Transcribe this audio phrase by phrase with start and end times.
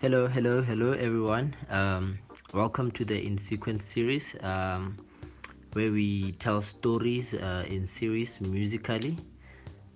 [0.00, 1.54] Hello, hello, hello, everyone.
[1.68, 2.18] Um,
[2.54, 4.96] welcome to the In Sequence series, um,
[5.74, 9.18] where we tell stories uh, in series musically,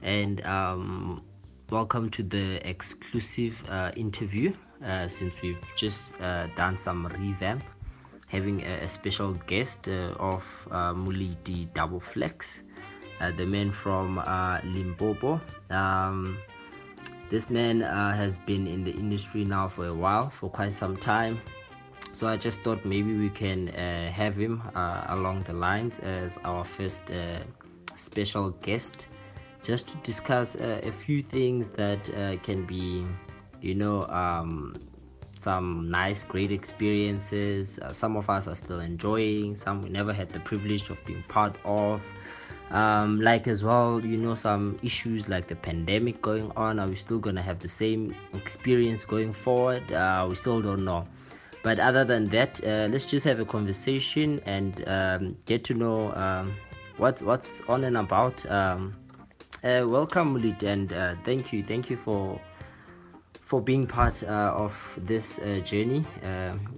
[0.03, 1.22] and um,
[1.71, 4.53] welcome to the exclusive uh, interview.
[4.85, 7.64] Uh, since we've just uh, done some revamp,
[8.27, 12.62] having a, a special guest uh, of uh, Muliti Double Flex,
[13.23, 14.16] uh, the man from
[14.64, 15.41] Limpopo.
[17.35, 20.96] This man uh, has been in the industry now for a while for quite some
[20.96, 21.41] time.
[22.13, 26.39] So i just thought maybe we can uh, have him uh, along the lines as
[26.44, 27.41] our first uh,
[27.96, 29.08] special guest
[29.64, 33.05] just to discuss uh, a few things that uh, can be
[33.61, 34.77] you know um,
[35.36, 37.80] some nice great experiences.
[37.91, 41.56] Some of us are still enjoying some we never had the privilege of being part
[41.64, 42.00] of
[42.70, 46.78] um, like as well you know some issues like the pandemic going on.
[46.78, 49.92] Are we still gonna have the same experience going forward?
[49.92, 51.06] Uh, we still don't know.
[51.62, 56.12] But other than that uh, let's just have a conversation and um, get to know
[56.14, 56.55] um,
[56.97, 58.44] what what's on and about.
[58.50, 58.94] Um,
[59.62, 62.38] uh, welcome Mulit and uh, thank you thank you for
[63.33, 66.05] for being part uh, of this uh, journey.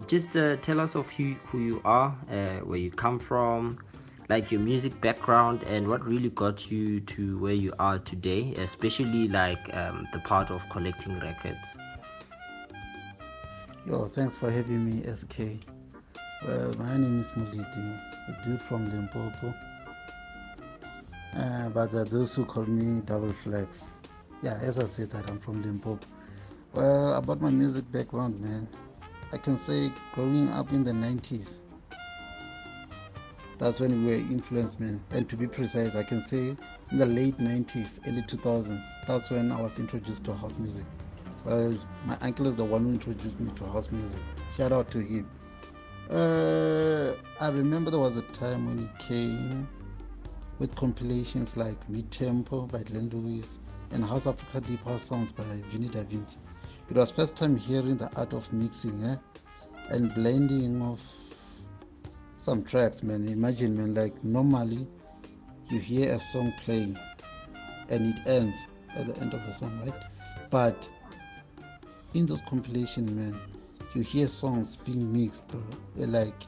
[0.07, 2.11] Just tell us of who, who you are
[2.65, 3.79] where you come from
[4.29, 9.29] like your music background and what really got you to where you are today, especially
[9.29, 11.77] like um, the part of collecting records.
[13.87, 15.65] Yo, thanks for having me, SK.
[16.45, 19.55] Well, my name is Muliti, a dude from Limpopo.
[21.37, 23.91] Uh, but those who call me Double Flex.
[24.43, 26.05] Yeah, as I said that I'm from Limpopo.
[26.73, 28.69] Well, about my music background, man,
[29.33, 31.61] I can say growing up in the 90s,
[33.59, 35.03] that's when we were influenced, man.
[35.11, 36.57] And to be precise, I can say
[36.91, 40.85] in the late 90s, early 2000s, that's when I was introduced to house music.
[41.45, 44.21] Well, my uncle is the one who introduced me to house music.
[44.57, 45.31] Shout out to him.
[46.11, 49.69] Uh, I remember there was a time when he came
[50.59, 53.59] with compilations like Mid Tempo by Glenn Lewis
[53.91, 56.39] and House Africa Deep House Songs by Vinny Da Vinci.
[56.89, 59.17] It was first time hearing the art of mixing eh?
[59.91, 61.01] and blending of
[62.47, 63.27] some tracks, man.
[63.27, 64.87] Imagine, man, like normally
[65.69, 66.97] you hear a song playing
[67.89, 70.01] and it ends at the end of the song, right?
[70.49, 70.89] But
[72.15, 73.37] in those compilations, man,
[73.97, 75.61] you hear songs being mixed, bro.
[75.97, 76.41] Like,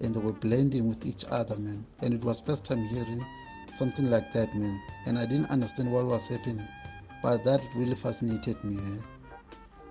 [0.00, 1.84] and they were blending with each other, man.
[2.00, 3.26] And it was first time hearing
[3.76, 4.80] something like that, man.
[5.04, 6.62] And I didn't understand what was happening,
[7.24, 8.76] but that really fascinated me.
[8.76, 9.02] Eh?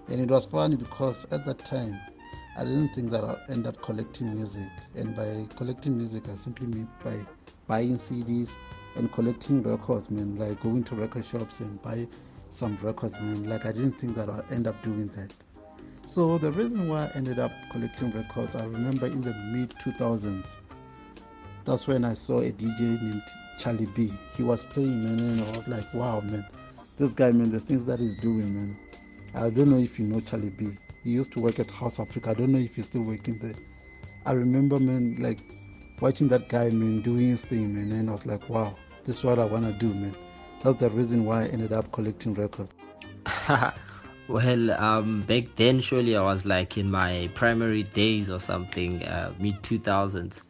[0.08, 2.00] And it was funny because at that time
[2.56, 4.70] I didn't think that I'd end up collecting music.
[4.96, 7.18] And by collecting music, I simply mean by
[7.68, 8.58] buying CDs
[8.96, 12.08] and collecting records, man, like going to record shops and buy
[12.52, 13.44] some records, man.
[13.46, 15.34] Like I didn't think that I'd end up doing that.
[16.06, 20.58] So the reason why I ended up collecting records, I remember in the mid 2000s,
[21.66, 23.24] that's when I saw a DJ named
[23.58, 24.14] Charlie B.
[24.36, 26.46] He was playing, man, and I was like, wow, man,
[26.98, 28.78] this guy, man, the things that he's doing, man.
[29.34, 30.78] I don't know if you know Charlie B.
[31.04, 32.30] He used to work at House Africa.
[32.30, 33.56] I don't know if he's still working there.
[34.26, 35.40] I remember, man, like
[36.00, 39.24] watching that guy, man, doing his thing, man, and I was like, wow, this is
[39.24, 40.16] what I want to do, man.
[40.62, 42.72] That's the reason why I ended up collecting records.
[44.30, 49.34] well, um, back then, surely I was like in my primary days or something, uh,
[49.40, 50.42] mid 2000s.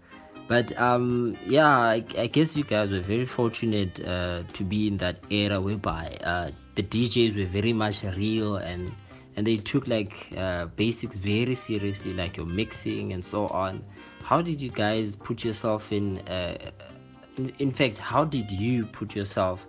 [0.48, 4.98] But um, yeah, I, I, guess you guys were very fortunate uh, to be in
[4.98, 8.92] that era whereby uh, the DJs were very much real and
[9.36, 13.84] and they took like uh, basics very seriously like your mixing and so on.
[14.24, 16.72] How did you guys put yourself in uh,
[17.38, 19.66] in, in, fact how did you put yourself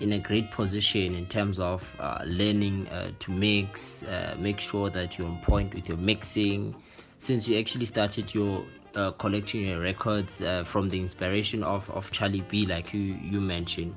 [0.00, 4.90] in a great position in terms of uh, learning uh, to mix uh, make sure
[4.90, 6.74] that you're on point with your mixing?
[7.18, 12.42] Since you actually started your uh, collecting your records from the inspiration of, of charlie
[12.48, 13.94] b like you you mentioned.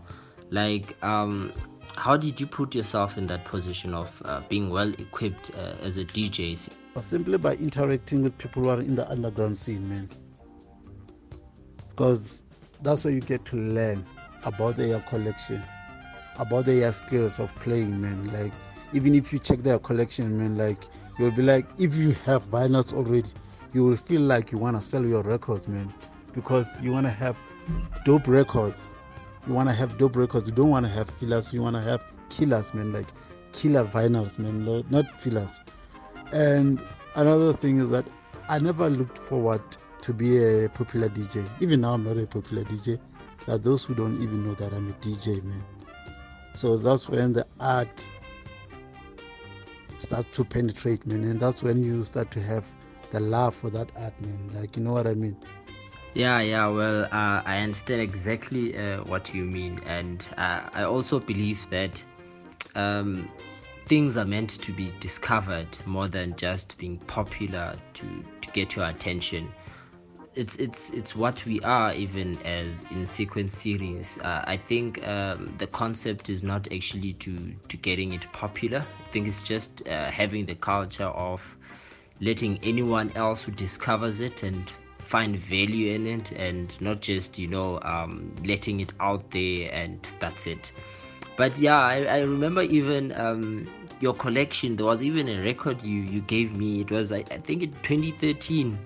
[0.50, 1.54] Like um
[1.96, 5.98] how did you put yourself in that position of uh, being well equipped uh, as
[5.98, 6.70] a DJ?
[7.00, 10.10] Simply by interacting with people who are in the underground scene, man.
[11.90, 12.44] Because
[12.82, 14.06] that's where you get to learn
[14.44, 15.62] about their collection,
[16.38, 18.32] about their skills of playing, man.
[18.34, 18.52] Like,
[18.94, 20.84] even if you check their collection, man, like,
[21.18, 23.30] you'll be like, if you have vinyls already,
[23.74, 25.94] you will feel like you want to sell your records, man.
[26.34, 27.38] Because you want to have
[28.04, 28.88] dope records
[29.50, 30.48] you want to have dope records.
[30.48, 31.52] You don't want to have fillers.
[31.52, 33.08] You want to have killers, man, like
[33.52, 35.60] killer vinyls, man, not fillers.
[36.32, 36.80] And
[37.16, 38.06] another thing is that
[38.48, 39.64] I never looked forward
[40.04, 41.50] to be a popular DJ.
[41.62, 43.00] Even now, I'm not a popular DJ.
[43.48, 45.64] Are those who don't even know that I'm a DJ, man.
[46.54, 48.08] So that's when the art
[49.98, 52.68] starts to penetrate, man, and that's when you start to have
[53.10, 54.52] the love for that art, man.
[54.54, 55.36] Like you know what I mean?
[56.14, 56.68] Yeah, yeah.
[56.68, 61.92] Well, uh, I understand exactly uh, what you mean, and uh, I also believe that
[62.76, 63.30] um,
[63.88, 68.86] things are meant to be discovered more than just being popular to to get your
[68.86, 69.52] attention
[70.36, 75.54] it's it's it's what we are even as in sequence series uh, i think um,
[75.58, 77.36] the concept is not actually to
[77.68, 81.42] to getting it popular i think it's just uh, having the culture of
[82.22, 84.72] letting anyone else who discovers it and
[85.10, 90.08] find value in it and not just you know um, letting it out there and
[90.20, 90.72] that's it.
[91.36, 93.66] But yeah i, I remember even um,
[94.02, 96.82] your collection there was even a record you you gave me.
[96.82, 98.78] It was i, I think in 2013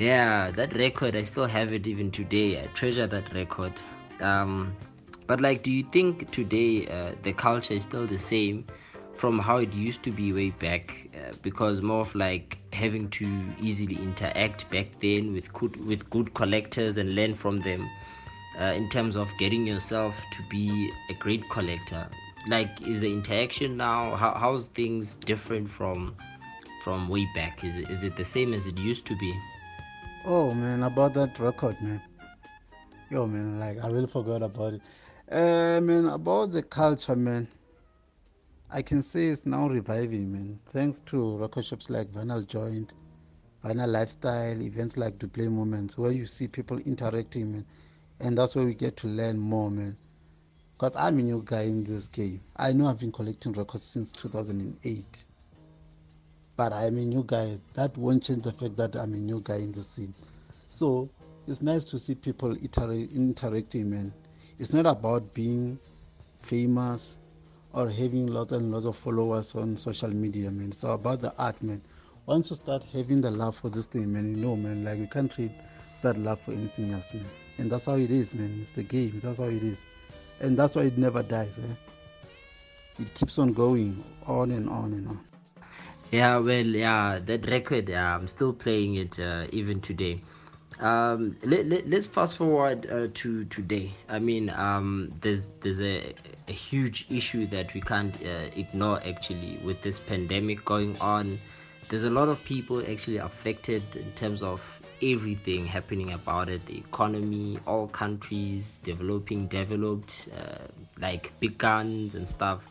[0.00, 2.60] yeah that record i still have it even today.
[2.62, 3.72] I treasure that record.
[4.20, 4.76] Um,
[5.26, 8.66] but like do you think today uh, the culture is still the same
[9.16, 13.26] from how it used to be way back uh, because more of like having to
[13.60, 17.88] easily interact back then with good with good collectors and learn from them
[18.60, 22.08] uh, in terms of getting yourself to be a great collector
[22.48, 26.14] like is the interaction now how, how's things different from
[26.82, 29.32] from way back is it, is it the same as it used to be
[30.26, 32.00] Oh man, about that record, man.
[33.10, 34.80] Yo, man, like I really forgot about it.
[35.30, 37.46] Uh, man, about the culture, man.
[38.74, 40.58] I can say it's now reviving, man.
[40.72, 42.92] Thanks to record shops like Vinyl Joint,
[43.64, 47.66] Vinyl Lifestyle, events like To Play Moments, where you see people interacting, man.
[48.18, 49.96] And that's where we get to learn more, man.
[50.72, 52.40] Because I'm a new guy in this game.
[52.56, 55.24] I know I've been collecting records since 2008
[56.56, 57.58] but I'm a new guy.
[57.74, 60.14] That won't change the fact that I'm a new guy in the scene.
[60.68, 61.08] So
[61.46, 64.12] it's nice to see people inter- interacting, man.
[64.58, 65.78] It's not about being
[66.38, 67.18] famous
[67.74, 70.68] or having lots and lots of followers on social media, man.
[70.68, 71.82] It's about the art, man.
[72.26, 75.06] Once you start having the love for this thing, man, you know, man, like we
[75.06, 75.52] can't trade
[76.02, 77.26] that love for anything else, man.
[77.58, 78.58] And that's how it is, man.
[78.62, 79.20] It's the game.
[79.22, 79.82] That's how it is.
[80.40, 83.02] And that's why it never dies, eh?
[83.02, 85.20] It keeps on going on and on and on.
[86.12, 90.20] Yeah, well, yeah, that record, yeah, I'm still playing it uh, even today.
[90.78, 93.90] Um, let, let, us fast forward uh, to today.
[94.08, 96.14] I mean, um, there's there's a,
[96.48, 101.38] a huge issue that we can't uh, ignore actually with this pandemic going on.
[101.88, 104.60] There's a lot of people actually affected in terms of
[105.02, 110.66] everything happening about it the economy, all countries, developing, developed, uh,
[110.98, 112.62] like big guns and stuff.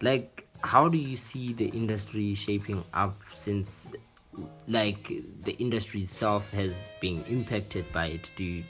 [0.00, 3.86] Like, how do you see the industry shaping up since
[4.68, 5.12] like
[5.44, 8.64] the industry itself has been impacted by it do you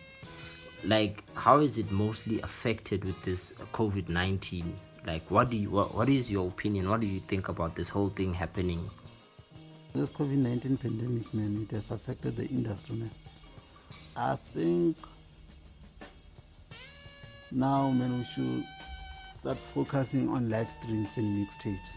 [0.85, 4.65] like how is it mostly affected with this covid-19
[5.07, 6.89] like what do you what, what is your opinion?
[6.89, 8.89] What do you think about this whole thing happening?
[9.95, 13.11] This covid-19 pandemic man it has affected the industry man.
[14.17, 14.97] I think
[17.51, 18.65] now man we should
[19.41, 21.97] start focusing on live streams and mixtapes.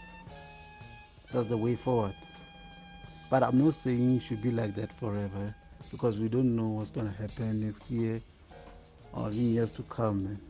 [1.32, 2.16] That's the way forward.
[3.30, 5.54] But I'm not saying it should be like that forever
[5.92, 8.22] because we don't know what's going to happen next year
[9.14, 10.26] or in years to come.
[10.26, 10.42] Man.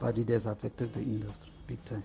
[0.00, 2.04] But it has affected the industry big time.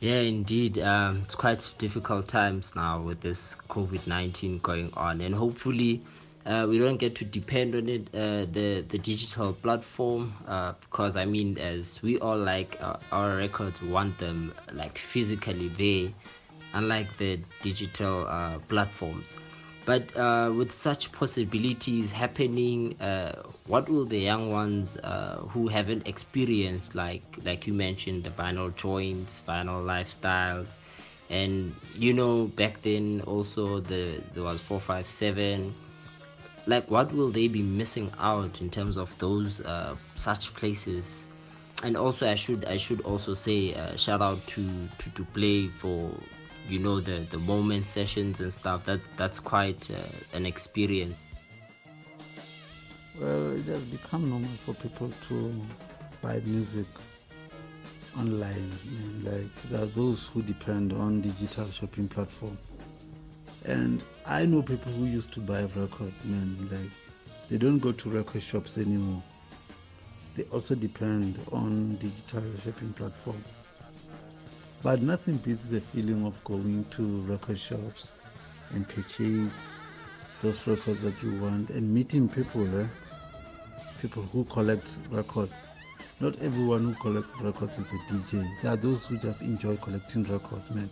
[0.00, 0.78] Yeah, indeed.
[0.78, 6.02] Um, it's quite difficult times now with this COVID 19 going on, and hopefully,
[6.46, 11.16] uh, we don't get to depend on it uh, the the digital platform uh, because
[11.16, 16.10] I mean as we all like uh, our records want them like physically there
[16.74, 19.36] unlike the digital uh, platforms
[19.86, 22.94] but uh, with such possibilities happening
[23.66, 24.98] what will the young ones
[25.50, 30.68] who haven't experienced like like you mentioned the vinyl joints vinyl lifestyles
[31.30, 35.74] and you know back then also the there was 457
[36.66, 41.26] like what will they be missing out in terms of those uh, such places?
[41.84, 44.64] And also i should i should also say uh, shout out to,
[44.98, 46.10] to to play for
[46.68, 51.16] you know the the moment sessions and stuff that that's quite uh, an experience
[53.20, 55.52] well it has become normal for people to
[56.22, 56.86] buy music
[58.18, 58.70] online
[59.22, 62.56] like there are those who depend on digital shopping platform
[63.66, 66.90] and I know people who used to buy records, man, like
[67.50, 69.22] they don't go to record shops anymore.
[70.36, 73.42] They also depend on digital shopping platform.
[74.82, 78.12] But nothing beats the feeling of going to record shops
[78.72, 79.74] and purchase
[80.42, 82.86] those records that you want and meeting people, eh?
[84.00, 85.66] people who collect records.
[86.20, 88.48] Not everyone who collects records is a DJ.
[88.62, 90.88] There are those who just enjoy collecting records, man.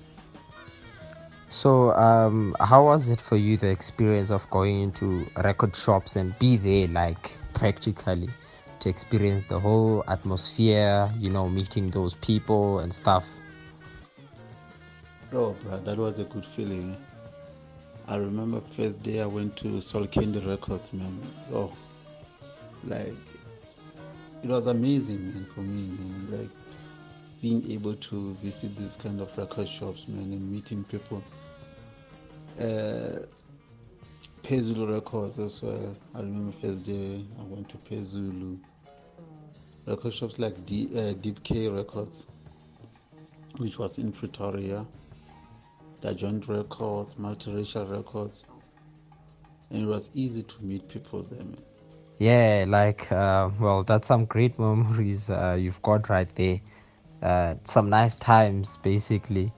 [1.48, 6.36] So, um, how was it for you the experience of going into record shops and
[6.38, 8.28] be there, like practically,
[8.80, 11.10] to experience the whole atmosphere?
[11.18, 13.24] You know, meeting those people and stuff.
[15.36, 16.96] Oh, that was a good feeling.
[18.06, 21.20] I remember first day I went to Soul Candy Records, man.
[21.52, 21.72] Oh,
[22.84, 23.16] like
[24.44, 26.40] it was amazing, man, for me, man.
[26.40, 26.50] Like
[27.42, 31.20] being able to visit these kind of record shops, man, and meeting people.
[32.60, 33.26] Uh,
[34.44, 35.96] Pezulu Records as well.
[36.14, 38.60] I remember first day I went to Pezulu.
[39.84, 42.28] Record shops like D, uh, Deep K Records,
[43.56, 44.86] which was in Pretoria
[46.04, 48.44] the joint records, multiracial records,
[49.70, 51.40] and it was easy to meet people there.
[52.18, 56.60] Yeah, like uh, well, that's some great memories uh, you've got right there.
[57.22, 59.50] Uh, some nice times, basically.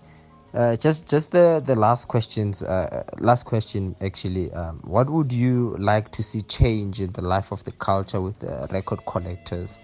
[0.54, 2.62] Uh, just, just the the last questions.
[2.62, 4.52] Uh, last question, actually.
[4.52, 8.38] Um, what would you like to see change in the life of the culture with
[8.38, 9.78] the record collectors,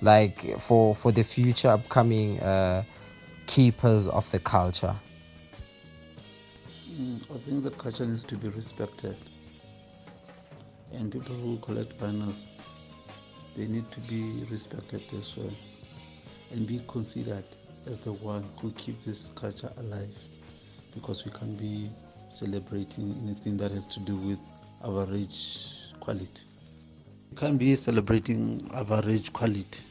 [0.00, 2.84] like for for the future upcoming uh,
[3.46, 4.96] keepers of the culture?
[6.98, 9.16] Mm, I think that culture needs to be respected.
[10.94, 12.46] And people who collect banners,
[13.54, 15.52] they need to be respected as well
[16.52, 17.44] and be considered
[17.86, 20.16] as the one who keep this culture alive
[20.94, 21.90] because we can't be
[22.30, 24.38] celebrating anything that has to do with
[24.82, 25.68] average
[26.00, 26.44] quality.
[27.30, 29.82] We can't be celebrating average quality.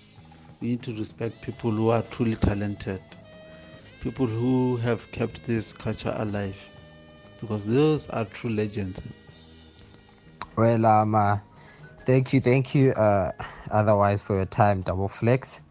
[0.60, 3.02] We need to respect people who are truly talented,
[4.02, 6.58] people who have kept this culture alive
[7.40, 9.02] because those are true legends.
[10.56, 11.38] Well, um, uh,
[12.06, 12.92] thank you, thank you.
[12.92, 13.32] Uh,
[13.72, 15.62] otherwise, for your time, double flex.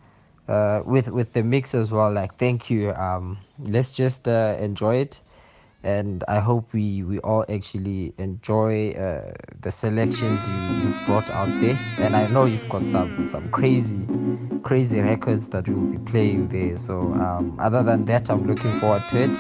[0.47, 2.13] Uh, with with the mix as well.
[2.13, 2.93] Like, thank you.
[2.93, 5.21] Um, let's just uh, enjoy it
[5.85, 11.55] and I hope we, we all actually enjoy uh, the selections you, you've brought out
[11.61, 11.79] there.
[11.99, 14.01] And I know you've got some some crazy
[14.65, 16.77] crazy records that we will be playing there.
[16.77, 19.39] So um, other than that, I'm looking forward to it.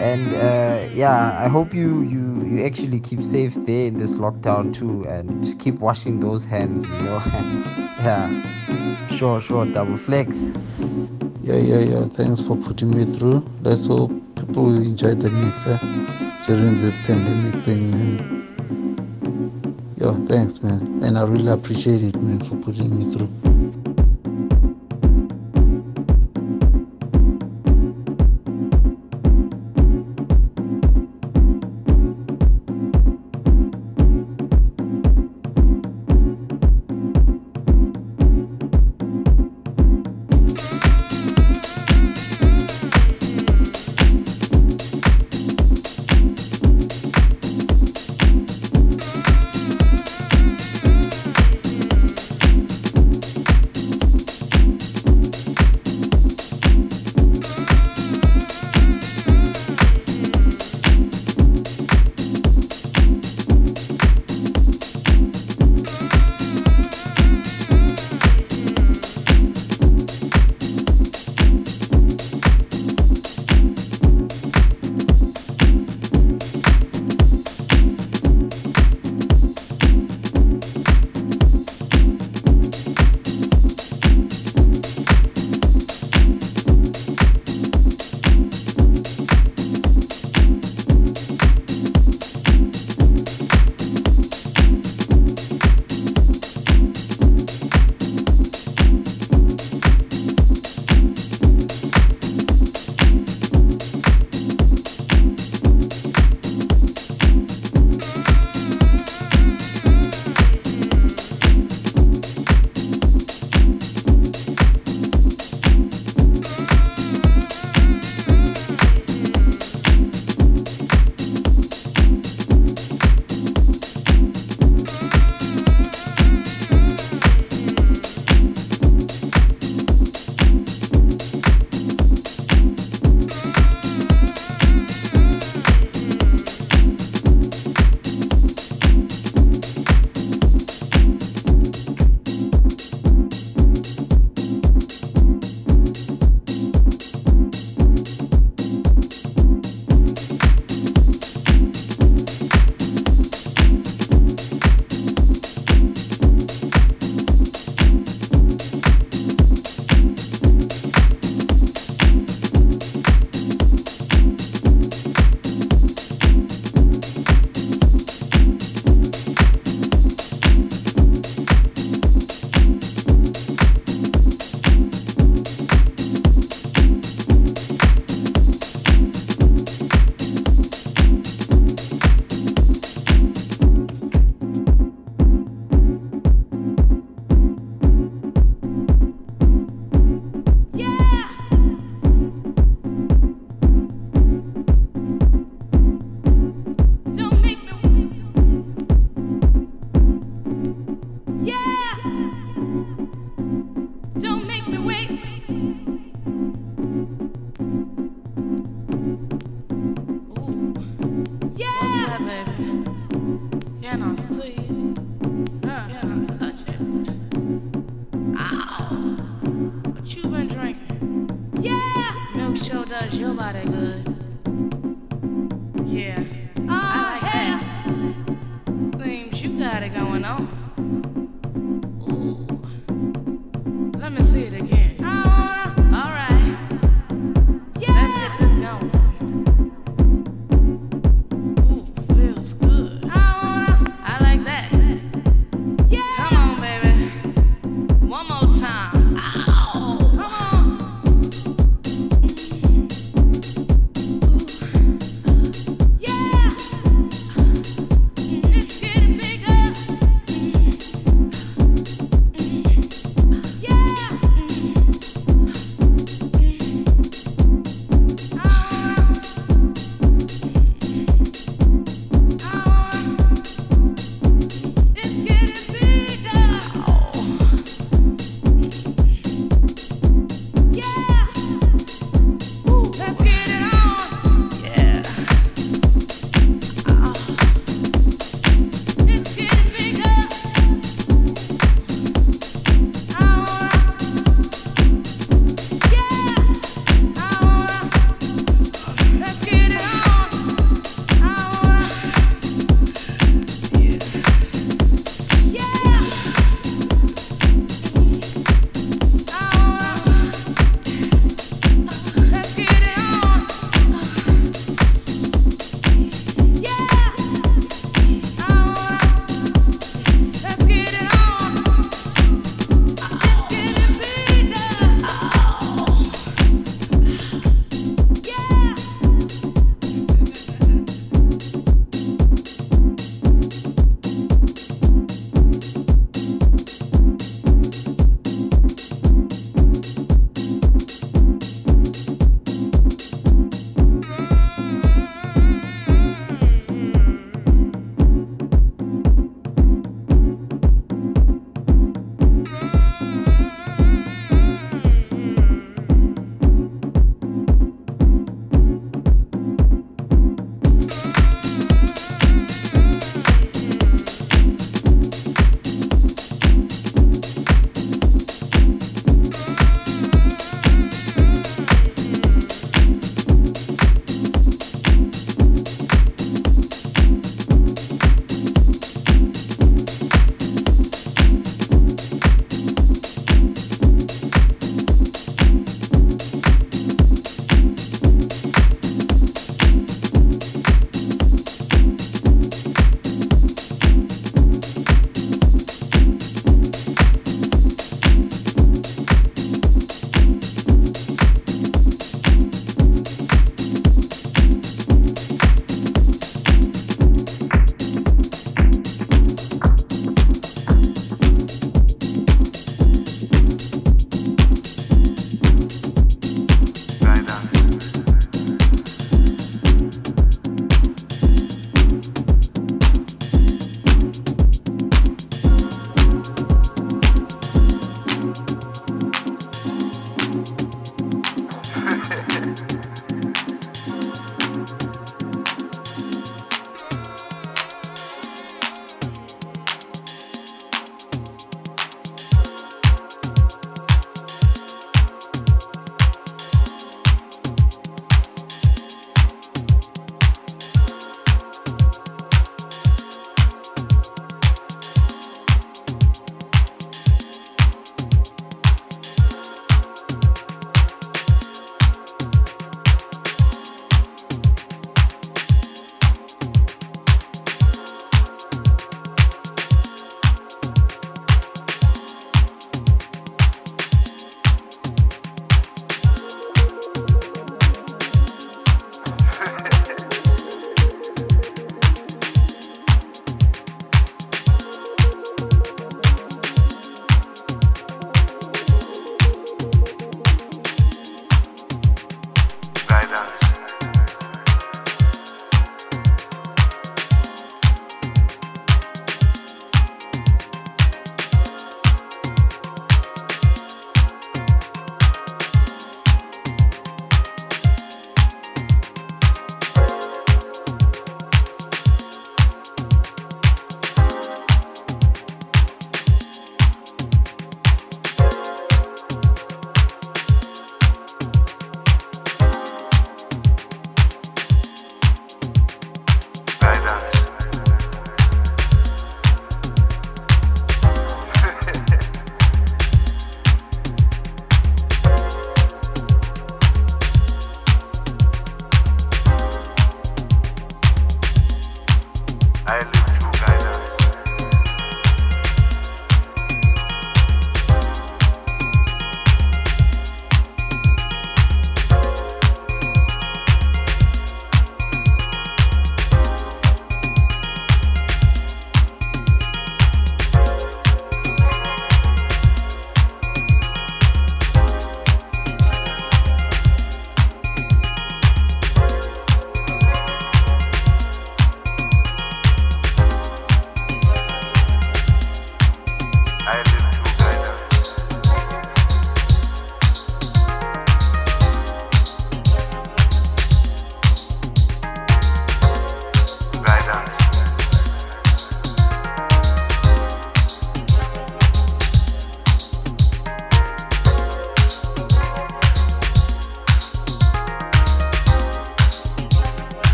[0.00, 4.72] And uh, yeah, I hope you, you you actually keep safe there in this lockdown
[4.72, 6.86] too, and keep washing those hands.
[6.86, 7.20] You know,
[7.98, 8.30] yeah,
[9.10, 10.52] sure, sure, double flex.
[11.42, 12.04] Yeah, yeah, yeah.
[12.06, 13.46] Thanks for putting me through.
[13.62, 15.78] Let's hope people will enjoy the mix eh,
[16.46, 18.38] during this pandemic thing, man.
[19.96, 21.02] Yo, thanks, man.
[21.02, 23.57] And I really appreciate it, man, for putting me through.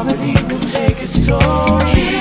[0.00, 2.19] Gravity will take its toll.